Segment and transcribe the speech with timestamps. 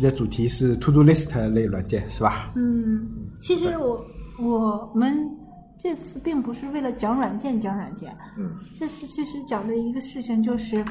[0.00, 2.50] 期的主题是 To Do List 类软件，是吧？
[2.54, 3.06] 嗯，
[3.42, 4.02] 其实我
[4.38, 5.14] 我们
[5.78, 10.82] 这次并不是为了讲软件讲软件，嗯，这次其实讲的一个事情就是，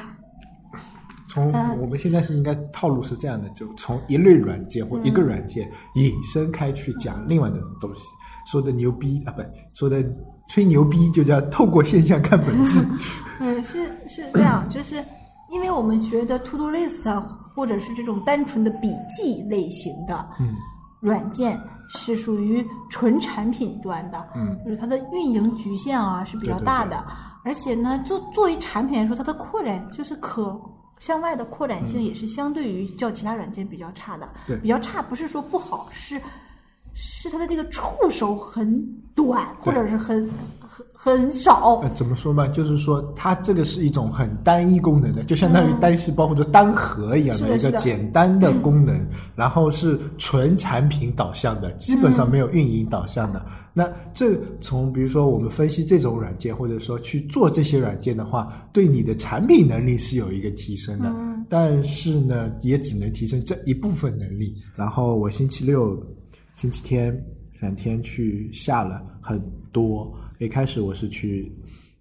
[1.28, 8.02] 从呃我们现在是应该套路是这样的，就从一类软件或一个软件引申开去讲另外的东西。
[8.50, 9.42] 说的牛逼啊，不
[9.74, 10.04] 说的
[10.48, 12.84] 吹牛逼就叫透过现象看本质。
[13.40, 14.96] 嗯， 是是这样，就是
[15.50, 17.22] 因为我们觉得 To Do List
[17.54, 20.54] 或者是这种单纯的笔记类型的嗯。
[21.00, 21.58] 软件
[21.88, 26.66] 是属于纯产品端的，嗯，就是它的运营局限啊是比较对对对。
[26.66, 27.06] 大的，
[27.42, 30.60] 而且呢，就作为产品来说，它的扩展就是可。
[30.98, 34.58] 向外的扩展性也是相对于较其他软件比较差的，对。
[34.58, 36.20] 比较差不是说不好，是
[36.94, 38.82] 是它的那个触手很
[39.14, 40.28] 短，或者是很
[40.60, 42.46] 很很少呃，，怎么说嘛？
[42.48, 49.00] 就是说，它这个是一种很单一功能的，就相当于单细胞或者单核一样的一个简单的功能，
[49.34, 53.44] 然后是纯产品导向的，基本上没有运营导向的。
[53.72, 61.10] 那这从比如说我们分析这种软件，或者说去做这些软件的话，对你的产品能力是有一个提升的，
[61.48, 64.54] 但是呢，也只能提升这一部分能力。
[64.76, 65.96] 然后我星期六、
[66.52, 67.24] 星期天
[67.60, 69.40] 两天去下了很
[69.72, 70.14] 多。
[70.38, 71.52] 一开始我是去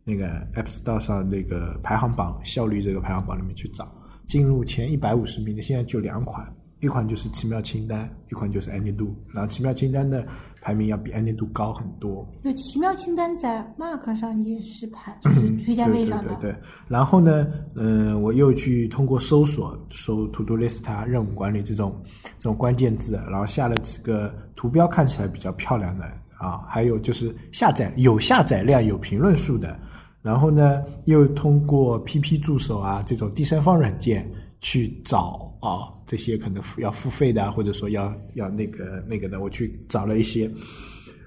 [0.03, 3.89] 那个 App Store 上那个排行榜效率这个排行榜里面去找，
[4.27, 9.14] 进入前一百五十名的现在就两款，一款就是奇妙清单，一款就是安妮度。
[9.34, 10.26] 然后奇妙清单的
[10.62, 12.26] 排名要比安妮度高很多。
[12.42, 16.34] 对，奇妙清单在 Mark 上也是排，就是推荐位上的。
[16.36, 16.62] 对对对。
[16.88, 22.02] 然后呢，嗯、我又去通过搜索搜 To Do List 啊、任务管理这种
[22.38, 26.06] 这种关键字，然后下了几个图标看起来比较漂亮的
[26.38, 29.78] 啊，还有就是下载有下载量、有评论数的。
[30.22, 40.49] 然后呢，又通过 PP 助手啊这种第三方软件去找啊这些可能要付费的啊，或者说要要那个那个的，我去找了一些。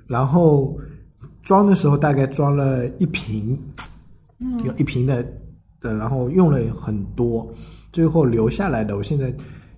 [0.06, 0.78] 然后
[1.42, 3.58] 装的时候大概装了一瓶，
[4.64, 5.26] 有一瓶的，
[5.80, 7.52] 呃，然后用了很多，
[7.92, 9.32] 最后留下来的，我现在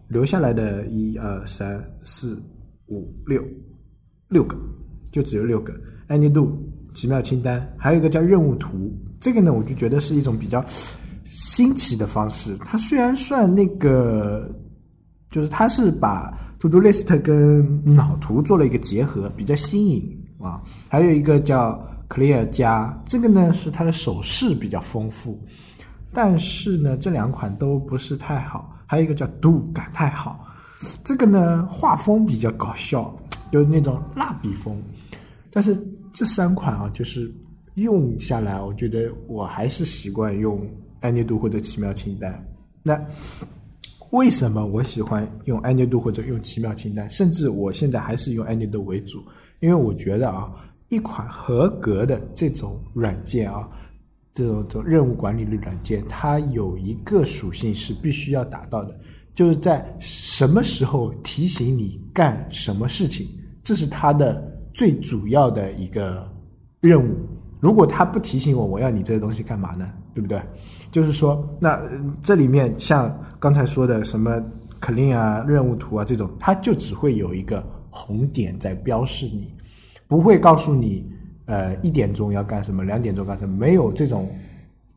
[0.08, 2.42] 留下来的一二三四
[2.86, 3.42] 五六
[4.28, 4.56] 六个，
[5.12, 5.74] 就只有六个。
[6.06, 6.58] 安妮度、
[6.94, 10.62] 奇妙清单，还有一个叫任务图，这个呢，我就觉得是一种比较
[11.24, 12.56] 新奇的方式。
[12.64, 14.48] 它虽然算那个，
[15.30, 20.62] 就是它是把 To Do List 跟脑图做了一个结合，比较新颖啊。
[20.88, 25.38] 还有一个叫 Clear 加，这个呢是它的手势比较丰富，
[26.12, 28.70] 但是呢这两款都不是太好。
[28.86, 30.46] 还有一个叫 Do 感太好，
[31.02, 33.14] 这个呢画风比较搞笑，
[33.50, 34.80] 就是那种蜡笔风。
[35.50, 35.76] 但是
[36.12, 37.34] 这三款啊，就是
[37.74, 40.60] 用下来，我觉得我还是习惯用
[41.04, 42.42] 安妮度或者奇妙清单。
[42.82, 42.98] 那
[44.10, 47.08] 为什么我喜欢用安妮度或者用奇妙清单？
[47.10, 49.22] 甚至我现在还是用安妮度为主，
[49.60, 50.50] 因为我觉得啊，
[50.88, 53.68] 一款合格的这种软件啊，
[54.32, 58.98] 这种这种任务管理的软件，它有一个属性是必须要达到的，
[59.34, 63.28] 就是在什么时候提醒你干什么事情，
[63.62, 64.42] 这是它的
[64.72, 66.26] 最主要的一个
[66.80, 67.14] 任务。
[67.60, 69.90] 如果他不提醒我，我要你这个东西干嘛呢？
[70.14, 70.40] 对不对？
[70.90, 71.90] 就是说，那呃
[72.22, 74.30] 这里面像刚才说的什么
[74.80, 79.52] clean 啊、任务图啊这种，它就只会有一个红点在标示你，
[80.06, 81.04] 不会告诉你，
[81.46, 84.30] 呃，一点钟要干什么，两点钟干什么，没有这种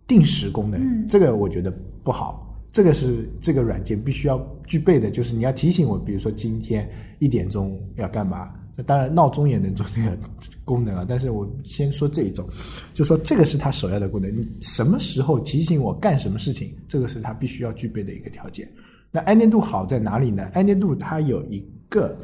[0.05, 1.73] 定时功能，这个我觉得
[2.03, 2.43] 不好。
[2.71, 8.51] 这个是这个软件必须要具备的，就是你要提醒我，比如说今天一点钟要干嘛。
[8.79, 10.15] 那当然，闹钟也能做这个
[10.63, 11.03] 功能啊。
[11.09, 12.47] 但是我先说这一种，
[12.93, 14.31] 就说这个是它首要的功能。
[14.35, 18.69] 你什么时候提醒我干什么事情，这个是它必须要具备的一个条件。
[19.09, 20.47] 那安念度好在哪里呢？
[20.53, 22.15] 安念度它有一个，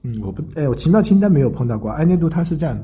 [0.00, 1.90] 嗯，我不，哎，我奇妙清单没有碰到过。
[1.90, 2.82] 安念度它是这样，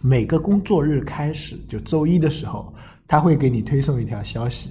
[0.00, 2.72] 每个工作日开始，就周一的时候，
[3.06, 4.70] 它会给你推送一条消息。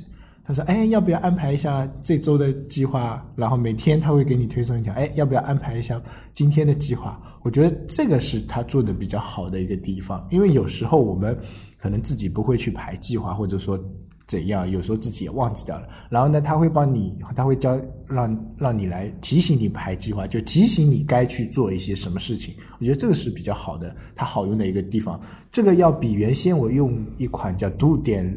[0.49, 3.23] 他说：“哎，要不要安排一下这周的计划？
[3.35, 6.01] 然后每天他会给你推送一条，哎，要不要安排一下
[6.33, 7.21] 今天的计划？
[7.43, 11.37] 我觉得这个是他做的比较好的一个地方，因为有时候我们
[11.77, 13.79] 可能自己不会去排计划，或者说
[14.25, 15.87] 怎样，有时候自己也忘记掉了。
[16.09, 22.55] 然后呢，他会帮你，他会教让让你来提醒你排计划，就提醒你该去做一些什么事情。
[22.79, 25.21] 我觉得这个是比较好的，它好用的一个地方。
[25.51, 28.35] 这个要比原先我用一款叫 Do 点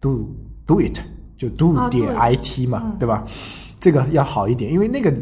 [0.00, 0.34] Do
[0.64, 0.98] Do It。”
[1.36, 3.24] 就 do 啊点 it 嘛，对吧？
[3.78, 5.12] 这个要好一点，因为那个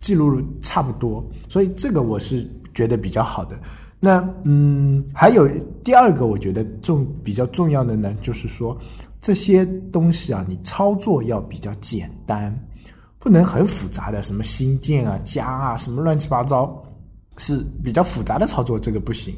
[0.00, 3.58] 记录差不多，所以这个我是觉得比较好的。
[4.00, 5.48] 那嗯，还有
[5.82, 8.76] 第二个，我觉得重比较重要的呢，就是说
[9.20, 12.56] 这些东西啊，你操作要比较简单。
[13.20, 16.80] 不能很复杂的什么新建啊、加啊什么乱七八糟，
[17.36, 19.34] 是比较复杂的操作，这个不行。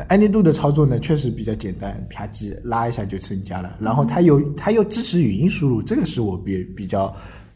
[0.00, 3.76] 那安妮度的操作呢，确实比较简单，啪叽拉一下就增加了。
[3.78, 7.14] 然后它有它又支持语音输入，这个是我比比较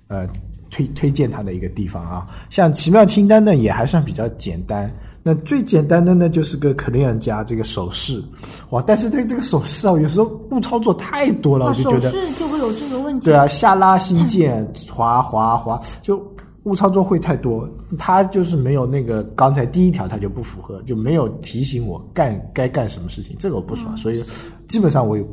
[0.08, 0.26] 呃
[0.70, 2.26] 推推荐它的一个地方啊。
[2.50, 4.90] 像奇妙清单呢，也还算比较简单。
[5.26, 8.22] 那最简单的呢，就是个 Clean 加这个手势，
[8.68, 8.82] 哇！
[8.86, 13.24] 但是对这个手势啊，有时候误操作太多了，我就觉手得势就会有这个问题。
[13.24, 16.18] 对啊，下拉新建，滑滑滑，就
[16.64, 17.68] 误操作会太多。
[17.98, 23.96] 它就是没有那个刚才第一条，它就不符合，就没有提醒我干该干什么事情，这个我不爽。
[23.96, 24.22] 所以
[24.68, 25.26] 基本上我有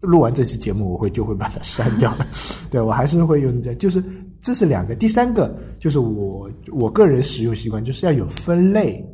[0.00, 2.26] 录完这期节目，我会就会把它删掉了。
[2.70, 4.02] 对我还是会用这，就是
[4.40, 4.94] 这是两个。
[4.94, 9.04] 第三个就是我我个人使用习惯，就是要有分类。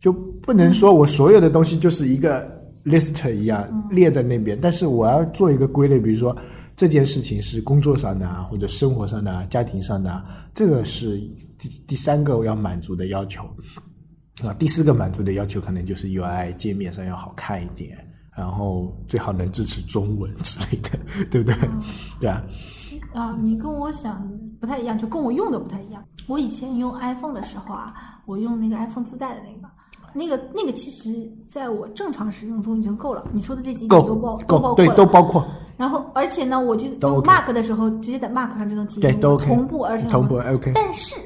[0.00, 2.50] 就不能说我所有的东西就是一个
[2.84, 6.36] list 一样列在那边，但是我要做一个归类，比如说
[6.82, 11.16] 这件事情是工作上的啊，或者生活上的、啊、家庭上的啊，这个是
[11.56, 13.44] 第第三个我要满足的要求
[14.42, 14.52] 啊。
[14.54, 17.96] 第四个满足的要求可能就是 UI 界面上要好看一点，
[18.36, 20.98] 然后最好能支持中文之类的，
[21.30, 21.70] 对不对？
[22.18, 22.42] 对啊，
[23.14, 26.04] 啊，你跟我想不太一样，就跟我用的不太一样。
[26.26, 27.94] 我以前用 iPhone 的时候啊，
[28.26, 29.70] 我用那个 iPhone 自带的那个，
[30.14, 33.24] 那个那个其实在我正常使用中已经够了。
[33.32, 35.46] 你说的这几点都包都包括了都包括，
[35.82, 40.40] 然后，而且呢，我就都用 Mark 的时候，直接在 Mark 上就能提对，都醒我 OK，同步，而且同步。
[40.72, 41.16] 但是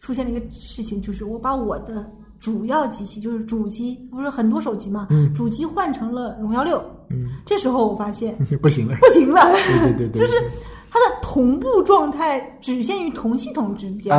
[0.00, 2.10] 出现了一个事情，就是我把我的
[2.40, 5.30] 主要机器，就是主机，不是很多手机嘛，嗯。
[5.34, 6.82] 主机换成了荣耀六。
[7.10, 10.42] 嗯，这时候我发现 不行了， 不行了，对对对对，就是
[10.90, 14.16] 它的同步状态只限于同系统之间。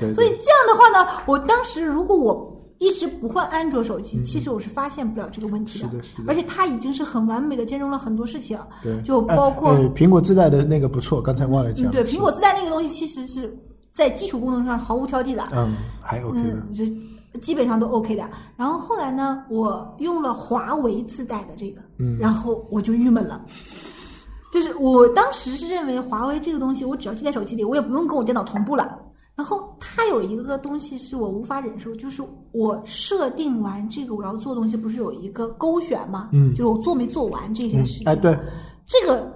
[0.00, 2.34] 对，所以这样的话呢，我当时如果我
[2.78, 11.90] 一直不换安卓手机，其实我是发现不了这个问题的是的而且它已经是很完美的兼容了很多事情，对，就包括呃呃苹果自带的那个不错，刚才忘了讲。
[11.90, 13.52] 嗯，对，苹果自带那个东西其实是
[13.92, 16.84] 在基础功能上毫无挑剔的，嗯还 OK 的，嗯，就
[17.40, 18.24] 基本上都 OK 的。
[18.56, 23.44] 然后后来呢，我用了华为自带的这个，嗯然后我就郁闷了。
[24.50, 28.98] 就是我当时是认为华为这个东西，我只要记在手机里，我也不用跟我电脑同步了。
[29.38, 36.30] 然后它有一个东西是我无法忍受，就是我设定完这个我要做的东西，不是有一个勾选吗？
[36.32, 38.08] 嗯就是我做没做完这件事情。
[38.08, 38.36] 哎对，
[38.84, 39.32] 这个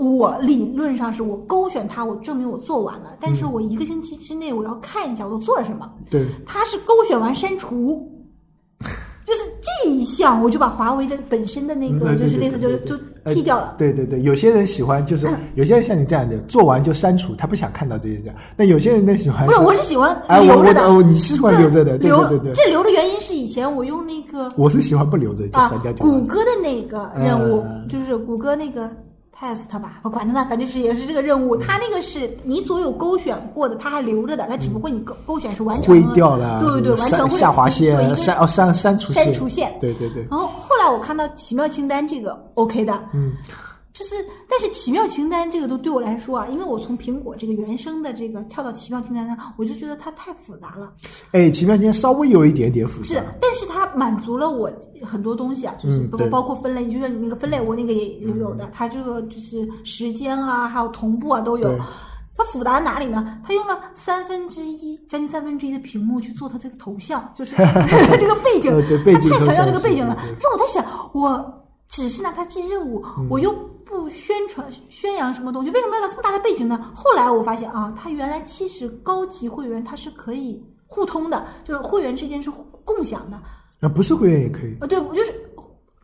[0.00, 5.88] 我理论上是我勾选它，我证明我做完了，但嗯是我一个星期之内我要看一下我都做了什么。
[6.10, 8.12] 对，它是勾选完删除，
[9.24, 9.42] 就是
[9.82, 12.96] 这一项我就把华为的本身的那个就是类似就就
[13.26, 13.74] 剃掉了。
[13.76, 18.36] 对对对，有些人喜欢就是有些人像你这样的，做完就删除，他不想看到这些这样。
[18.56, 20.82] 那有些人呢喜欢不是，我是喜欢留着的。
[20.82, 25.92] 哦，你是喜欢留着的，对留对对对，这留的原因是以前我用那个我是喜欢不留着就啊删掉。
[25.94, 28.90] 谷歌的那个任务，呃就是谷歌那个
[29.38, 31.56] test 吧，我管他呢，反正是也是这个任务。
[31.56, 43.32] 他那个是你所有勾选过的，他还留着的，他只不过你勾勾选是完成灰掉了，对对对，完删成或者下划线，个删哦删删除删除线对对对，然后后来我看到奇妙清单这个 OK 的，嗯，
[43.98, 44.14] 就是
[44.46, 50.92] 但是奇妙清单这个都对我来说啊，因为我从苹果这个原生的这个跳到奇妙清单上，我就觉得它太复杂了。
[51.32, 54.70] 哎，奇妙清单稍微有一点点复杂是，，但是它满足了我
[55.02, 61.74] 很多东西啊，就是包、包括分类，就是你那个分类我那个也也有的，它这个就是时间啊，还有同步啊都有。
[62.38, 63.40] 它复杂在哪里呢？
[63.42, 67.56] 它用了三分之一，将近三分之一的屏幕去做它这个头像，就是
[68.20, 70.14] 这个背景，它太强调这个背景了。
[70.20, 73.54] 是对对但是我在想，我只是拿它记任务，嗯我又
[73.96, 76.90] 不宣传宣扬什么东西，为什么要到这么大的背景呢？
[76.94, 82.50] 后来我发现啊，它原来其实高级会员它是可以互通的，就是会员之间是
[82.84, 83.40] 共享的。
[83.80, 84.76] 啊，不是会员也可以。
[84.80, 85.34] 啊，对，就是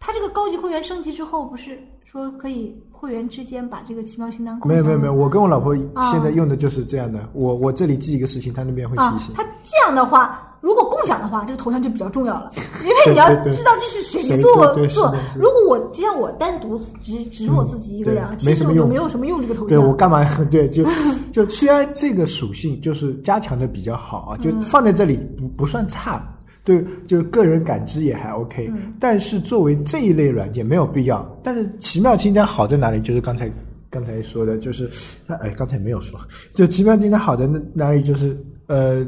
[0.00, 7.28] 它这个高级会员升级之后，不是说可以会员之间把这个奇妙清单共享没有没有没有，我跟我老婆啊现在用的就是这样的。
[7.32, 9.34] 我我这里记一个事情，他那边会啊提醒，。
[9.34, 12.50] 它这样的话，如果共享的话，这个头像就比较重要了，
[12.82, 19.92] 因为你要知道这是谁谁做对对是做如果我就像我单独只只是我自己一个人啊，嗯其实我就没有什么用这个头像对我。
[19.92, 20.24] 干嘛？
[20.50, 20.84] 对，就
[21.30, 26.26] 就虽然这个属性就是加强的比较好啊，就放在这里不不算差。
[26.64, 31.28] 对，就个人感知也还 OK，、但是作为这一类软件没有必要。
[31.42, 33.00] 但是奇妙清单好在哪里？
[33.00, 33.50] 就是刚才
[33.90, 34.88] 刚才说的，就是
[35.26, 36.16] 它哎，刚才没有说，
[36.54, 39.04] 就奇妙清单好在那哪里就是呃，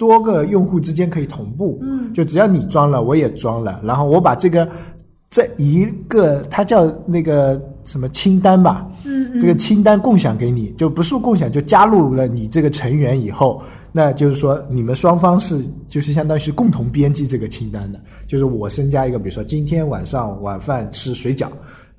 [0.00, 4.66] 多个用户之间可以同步，嗯，就只要你装了，我也装了，然后我把这个
[5.28, 21.48] 这一个它叫那个什么清单吧，嗯，这个清单共享给你，就不是共享，就加入了你这个成员以后，那就是说你们双方是就是相当于是共同编辑这个清单的，就是我增加一个，比如说今天晚上晚饭吃水饺，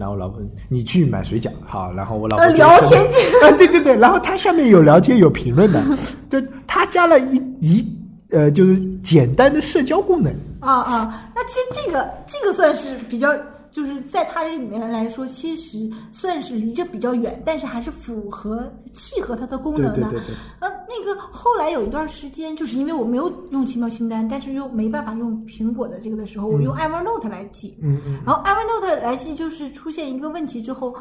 [0.01, 2.99] 然后老婆你去买水饺，好，然后我老婆聊是天
[3.43, 5.79] 啊，对对对，然后他下面有聊天有评论的，
[6.27, 7.85] 对，他加了一一
[8.31, 13.29] 呃就是简单的社交功能，啊啊，那其实这个这个算是比较，
[13.71, 20.09] 就是在它这里面来说，其实算是离着比较远，但是还是符合契合它的功能的。
[20.09, 27.77] 对对对对呃，那个后来有一段时间，就是因为我没有用奇妙清单，但是又没办法用苹果的这个的时候，我用 Evernote 来记。
[27.81, 30.93] 嗯嗯，然后 Evernote 来记就是出现一个问题之后，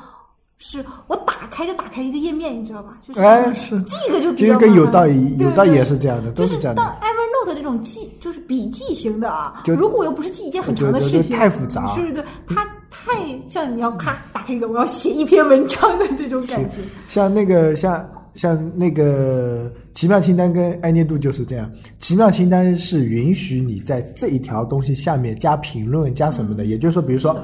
[0.62, 2.98] 是我打开就打开一个页面，你知道吧？
[3.08, 7.06] 就是哎是，这个就比这个较有道理，有道理也是这样的，都就是是当这样的。
[7.06, 12.12] Evernote 这种记就是笔记型的啊，就如果我又不是记一件很长的事情，太复杂是不是？
[12.12, 16.76] 对，它太像你要咔打开一个，我要写一篇文章的这种感觉。
[17.08, 27.34] 像那个像像那个奇妙清单跟爱念度就是这样，奇妙清单是允许你在这一条东西下面加评论加什么的，也就是说，比如说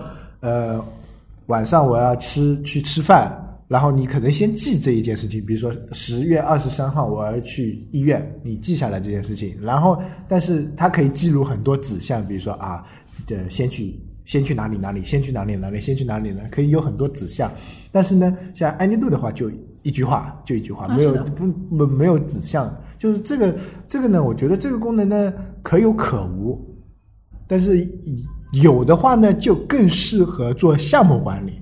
[0.40, 0.84] 呃
[1.46, 3.42] 晚上我要吃去吃饭。
[3.68, 9.56] 然后你可能先记这一件事情，比如说十月二十三号我要去医院，你记下来这件事情。
[9.60, 12.84] 然后，但是它可以记录很多子项，比如说啊，
[13.28, 16.42] 呃，先去先去哪里哪里，先去哪里哪里，先去哪里呢？
[16.48, 17.50] 可以有很多子项。
[17.90, 19.50] 但是呢，像安妮度的话，就
[19.82, 22.72] 一句话，就一句话，没有不不没有子项。
[23.00, 23.52] 就是这个
[23.88, 25.34] 这个呢，我觉得这个功能呢
[25.64, 26.64] 可有可无，
[27.48, 27.84] 但是
[28.52, 31.60] 有的话呢，就更适合做项目管理。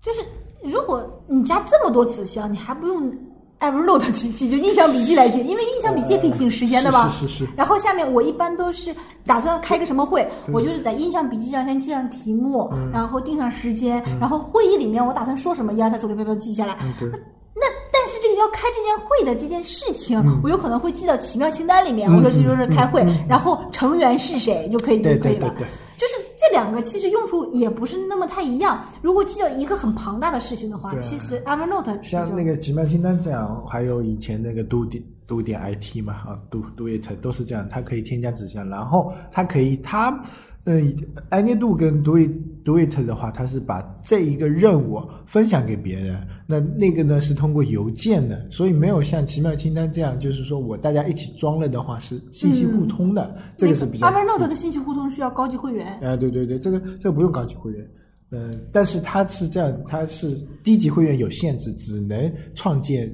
[0.00, 0.20] 就是
[0.62, 3.12] 如果你加这么多子项，你还不用
[3.60, 7.08] Evernote 去记，就印象笔记来记，因为印象笔记也可以记时间的吧？
[7.08, 16.76] 是是是是然后下面我一般都是打算开个什么会，我就是在印象笔记上先记上题目，嗯然后定上时间，然后会议里面我打算说什么，一二三四五六七八九记下来。
[16.82, 17.08] 嗯，对。
[17.54, 17.62] 那
[18.04, 25.48] 但是这个要开这件会的这件事情，嗯我有可能会记到奇妙清单里面，或者是就是开会，然后成员是谁就可以就可以了。
[25.50, 25.66] 对对对
[25.96, 28.84] 就是这两个其实用处也不是那么太一样。
[29.02, 40.20] 如果记到一个很庞大的事情的话，对其实 Evernote 像那个奇妙清单这样，还有以前那个 Do 点 Do 点 IT 嘛，啊，Do Do It 都是这样，它可以添加子项，然后它可以它，
[40.64, 40.96] 嗯，
[41.28, 42.30] 爱捏度跟 Do It
[42.64, 55.86] Do It 的话，它是把这一个任务分享给别人，那那个呢是通过邮件的，所以没有像奇妙清单这样，就是说我大家一起装了的话是信息互通的，这个是比较 Evernote 的信息互通需要高级会员。
[56.00, 57.84] 啊，对对对，这个这个不用高级会员，
[58.30, 63.12] 嗯、但是它是这样，它是低级会员有限制，只能创建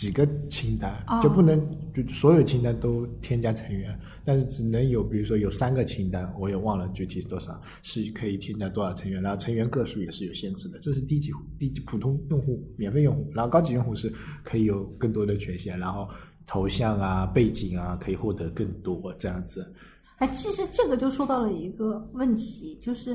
[0.00, 1.60] 几个清单，哦就不能
[1.92, 14.10] 就所有清单都添加成员，但是只能有，比如说有三个清单，我也忘了具体是多少，是可以添加多少成员，然后成员个数也是有限制的，这是低级低级普通用户、免费用户，然后高级用户是
[14.42, 16.08] 可以有更多的权限，然后
[16.46, 19.70] 头像啊、背景啊可以获得更多这样子。
[20.16, 23.14] 哎，其实这个就说到了一个问题，就是，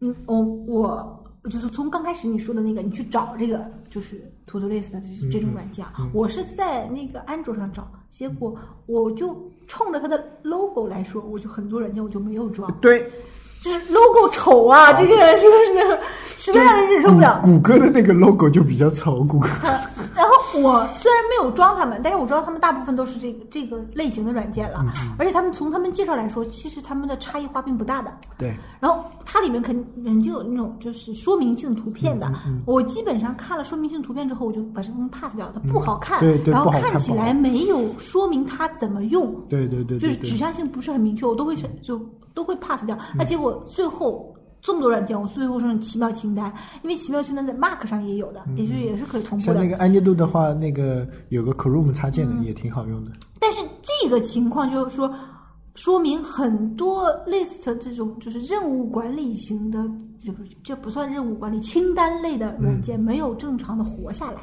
[0.00, 8.54] 嗯，我我就是从刚开始你说的那个，你去找这个就是 To Do List 的这这种软件，啊我是在那个安卓上找，结果
[8.86, 13.00] 我就冲着它的 logo 来说，我就很多软件我就没有装，对，
[13.60, 16.00] 就是 logo 丑啊，这个是不是？
[16.38, 17.40] 实在让人忍受不了？
[17.42, 19.48] 谷歌的那个 logo 就比较丑，谷歌。
[20.62, 24.84] 我虽然没有装他们，但是我知道他们大部分都是这个这个类型的软件了，
[25.18, 28.12] 而且他们从他们介绍来说，其实他们的差异化并不大的。
[28.38, 32.30] 对，然后它里面肯定就有那种就是说明性图片的，
[32.66, 41.98] 我基本上看了说明性图片之后，我就把这东西 pass 掉了，它不好看，对对然后看看起来没有说明它怎么用，对对对对就是指向性不是很明确，我都会是就
[42.34, 42.96] 都会 pass 掉。
[43.14, 49.68] 那结果最后这么多软件，我最后剩奇妙清单，因为奇妙清单在 Mac 上也有的，也就是也是可以同步的像那。
[49.68, 53.12] 个安妮度的话，那个有个 Chrome 插件的也挺好用的。
[53.38, 55.12] 但是这个情况就是说，
[55.76, 59.78] 说明很多 list 这种就是任务管理型的，
[60.18, 64.40] 这不这不算任务管理，清单类的软件没有正常的活下来，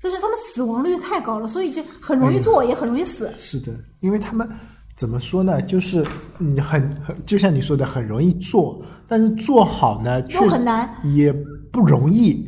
[0.00, 3.30] 就是他们死亡率太高了，所以就很容易做，也很容易死。
[3.36, 4.48] 是的，因为他们
[4.98, 6.04] 怎么说呢，就是
[6.40, 11.32] 嗯，很很就像你说的，很容易做，但是做好呢，又很难，也
[11.70, 12.44] 不容易。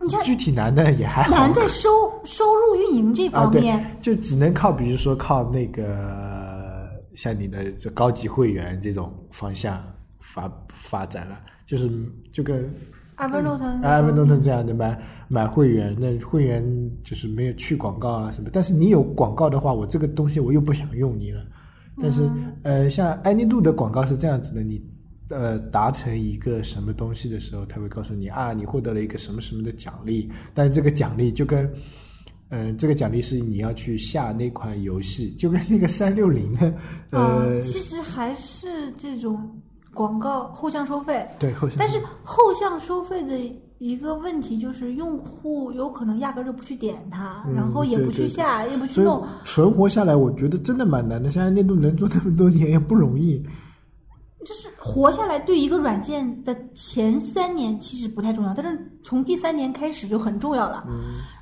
[0.00, 1.88] 你像具体难的也还好，难在收
[2.24, 9.80] 收入运营这方面。，就只能靠，比如说靠那个像你的这高级会员这种方向
[10.18, 11.88] 发发展了，就是
[12.32, 12.68] 就跟
[13.18, 21.40] Evernote 啊 Evernote 这样的买买会员，那会员就是没有去广告啊什么，但是你有广告的话，我这个东西我又不想用你了。
[22.00, 22.30] 但是、
[22.62, 24.80] 呃，像安妮度的广告是这样子的，你
[25.28, 31.70] 呃达成一个什么东西的时候，他会告诉你啊，你获得了一个什么什么的奖励，但是这个奖励就跟
[32.50, 36.74] 嗯、这个奖励是你要去下那款游戏，就跟那个三六零的，
[37.10, 39.38] 呃，啊，其实还是这种
[39.92, 43.36] 广告后向收费，对，后向但是后向收费的
[43.78, 49.24] 一个问题就是，用户有可能压根儿就不去点它，嗯然后也不对对对去下，也不去弄。
[49.44, 51.30] 存活下来，我觉得真的蛮难的。
[51.30, 53.42] 现在内度能做那么多年也不容易。
[54.46, 60.84] 就是活下来，对一个软件的前三年其实不太重要，但是从第三年开始就很重要了。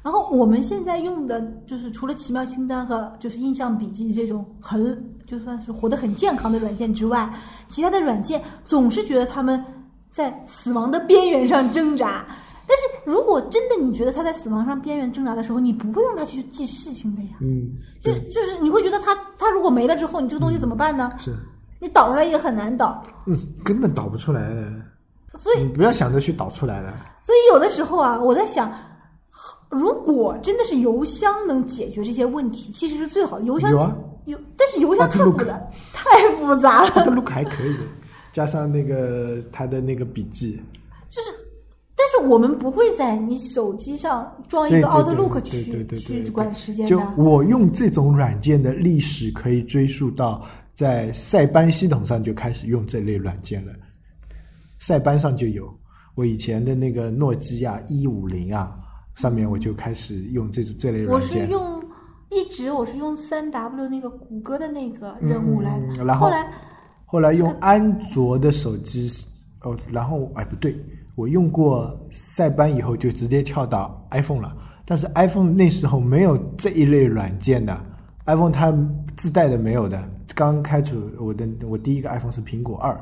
[0.02, 7.32] 然后我们现在用的就是除了奇妙清单和就是印象笔记这种很就算是活得很健康的软件之外，
[7.68, 9.62] 其他的软件总是觉得他们
[10.16, 12.24] 在死亡的边缘上挣扎。
[12.66, 17.28] 但是如果真的你觉得他在死亡上边缘挣扎的时候，你不会用它去记事情的呀。
[17.42, 21.06] 嗯，就就是你会觉得他他如果没了之后，你这个东西怎么办呢？
[21.18, 21.36] 是，
[21.78, 24.72] 你导出来也很难导，嗯，根本导不出来的。
[25.34, 26.94] 所以你不要想着去导出来了。
[27.22, 28.72] 所以有的时候啊，我在想，
[29.68, 33.44] 如果真的是邮箱能解决这些问题，其实是最好的。
[33.44, 33.94] 邮箱有啊
[34.24, 35.60] 有但是邮箱太复杂，
[35.92, 36.90] 太复杂了。
[36.96, 37.76] 这个 look 还可以，
[38.36, 40.60] 加上那个他的那个笔记，
[41.08, 41.30] 就是，
[41.96, 47.14] 但是我们不会在你手机上装一个 Outlook 对去对对对去管时间就的。
[47.16, 53.72] 我用这种软件的历史可以追溯到在塞班系统上就开始用这类软件了，
[54.78, 55.74] 塞班上就有。
[56.14, 58.76] 我以前的那个诺基亚一五零啊，
[59.14, 61.50] 上面我就开始用这种这类软件我是。
[61.50, 61.84] 用
[62.28, 66.52] 一直我是用三 W 那个谷歌的那个任务来的，嗯然后后来
[67.06, 69.08] 后来用安卓的手机，
[69.62, 70.76] 哦，然后哎不对，
[71.14, 77.78] 我用过塞班以后就直接跳到 iPhone 了，但是 iPhone 那时候没有这一类软件的
[78.26, 78.74] ，iPhone 它
[79.16, 80.02] 自带的没有的。
[80.34, 82.94] 刚开始我的我第一个 iPhone 是苹果二，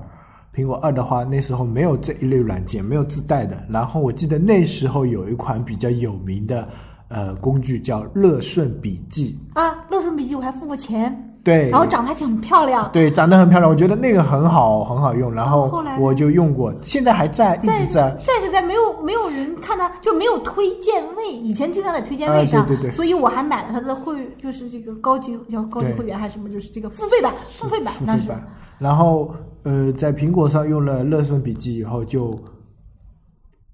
[0.55, 3.61] 苹果二的话那时候没有这一类软件，没有自带的。
[3.69, 6.69] 然后我记得那时候有一款比较有名的
[7.09, 12.91] 呃工具叫乐顺笔记，啊，乐顺笔记我还付过钱，对，然后长得还挺漂亮。
[12.91, 15.31] 对，长得很漂亮，我觉得那个很好，很好用。
[15.31, 18.17] 然后后来我就用过，现在还在，一直在。
[18.23, 28.25] 再是在没有没有人看它，就没有推荐位，以前经常在推荐位上，啊对对对所以我还买了它的会，就是这个高级叫高级会员还是什么，就是这个付费版，付费版当时。
[28.25, 28.49] 付费版。
[28.79, 29.33] 然后
[29.65, 32.39] 呃，在苹果上用了乐顺笔记以后就，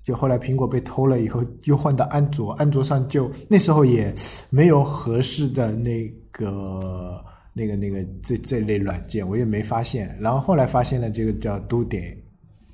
[0.04, 4.12] 就后来苹果被偷了以后，又换到安卓，安卓上就那时候也
[4.50, 10.16] 没有合适的那个那个那个这这类软件，我也没发现。
[10.20, 12.16] 然后后来发现了这个叫 Do 点。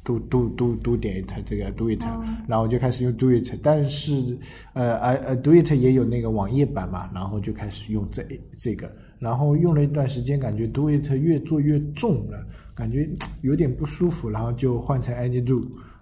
[0.07, 2.01] do do do do 点 it 这个 do it，、
[2.47, 4.39] 然后我就开始用 do it，但是
[4.73, 8.23] 呃呃呃 do it 也有那个网页版嘛，然后就开始用这
[8.57, 13.11] 这个，然后用了一段时间，感觉 do it 越做越重了，感觉
[13.43, 15.45] 有点不舒服，然后就换成 any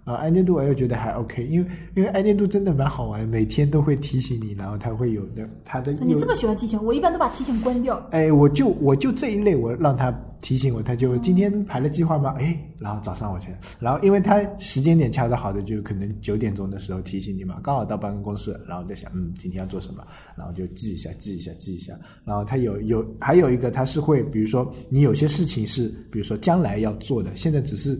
[0.04, 7.96] 啊，安监度我又觉得还 OK，因为因为安监度真的蛮好玩，每天都会提醒你，然后它会有的它的有你这么喜欢提醒，我一般都把提醒关掉。
[8.10, 10.12] 哎，我就我就这一类，我让他
[10.42, 12.34] 提醒我，他就今天排了计划吗？
[12.38, 20.04] 哎，然后早上我先，然后因为他时间点掐的好的，就可能九点钟的时候提醒你嘛，刚好到办公室，然后在想，嗯，今天要做什么，
[20.36, 21.94] 然后就记一下，记一下，记一下。
[22.26, 27.98] 然后他有有还有一个，他是会，比如说你有些事情是，比如说将来要做的，现在只是。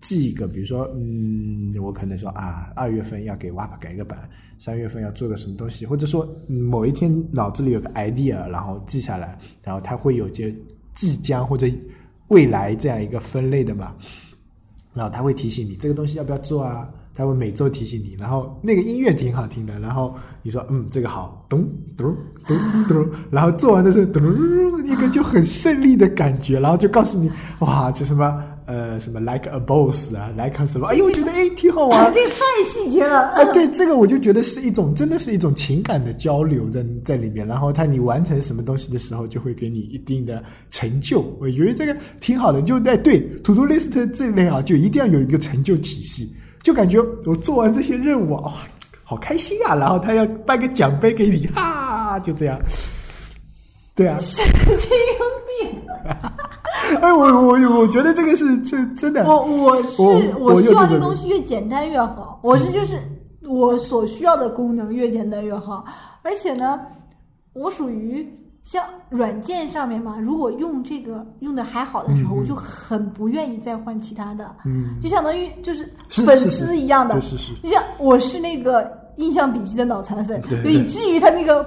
[0.00, 10.54] 记一个，比如说，嗯，我可能说啊，二月份要给 WAP 改个版，三月份要做个什么东西，或者说、嗯某一天脑子里有个 idea，然后记下来，然后它会有些
[10.94, 11.66] 即将或者
[12.28, 13.92] 未来这样一个分类的嘛，
[14.94, 22.14] 然后它会提醒你这个东西要不要做啊，它会每周提醒你，然后那个音乐挺好听的，然后你说嗯这个好，咚咚
[22.46, 22.56] 咚
[22.88, 24.22] 咚，然后做完的时候咚，
[24.86, 28.44] 那个就很胜利的感觉，然后就告诉你哇这什么。
[28.68, 30.86] 呃，什么 like a boss 啊，like a 什么？
[30.88, 32.04] 哎呦，我觉得哎挺好玩。
[32.12, 33.28] 这个太细节了。
[33.32, 37.46] 哎，对，这个我就觉得是一种，真的是一种情感的交流在在里面。
[37.46, 41.22] 然后他你完成什么东西的时候，就会给你一定的成就。
[41.40, 42.60] 我觉得这个挺好的。
[42.60, 46.30] 就哎，对，to do list 这类啊，就一定要有一个成就体系，
[46.62, 48.68] 就感觉我做完这些任务啊、
[49.02, 49.74] 好开心啊！
[49.76, 52.60] 然后他要颁个奖杯给你，哈，就这样。
[53.94, 54.44] 对啊，神
[54.76, 55.27] 经病！
[57.00, 59.24] 哎，我我我觉得这个是真真的。
[59.24, 60.02] 我我是
[60.38, 62.40] 我希望这个东西越简单越好。
[62.42, 62.98] 我是就是
[63.46, 65.84] 我所需要的功能越简单越好。
[66.22, 66.80] 而且呢，
[67.52, 68.26] 我属于
[68.62, 74.54] 像软件上面嘛，如果用这个用的还好的时候，我就很不愿意再换其他的。
[74.64, 81.66] 嗯，就相当于就是粉丝一样的，是是是就像我是那个印象笔记的脑残粉，以至于他那个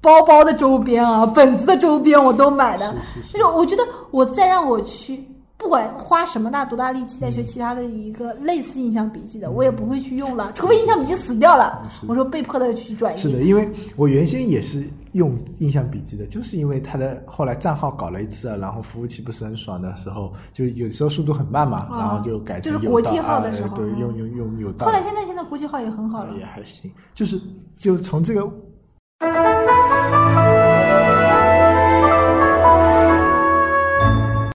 [0.00, 2.86] 包包的周边啊、本子的周边我都买的。
[3.02, 5.22] 是是是就是我觉得我再让我去
[5.56, 13.18] 不管花什么大多大力气再学其他的一个类似印象笔记的，我也不会去用了，除非印象笔记死掉了，我说被迫的去转移。
[13.18, 24.86] 是的，因为我原先也是用印象笔记的，就是因为它的后来账号搞了一次，然后服务器不是很爽的时候，就有时候速度很慢嘛，然后就改成有就是国际道号的时候哎对，嗯用用用有道。
[24.86, 27.40] 后来现在现在国际号也很好了也，还行，就是
[27.76, 28.48] 就从这个